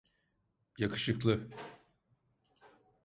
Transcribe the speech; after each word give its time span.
Yakışıklı. 0.77 1.49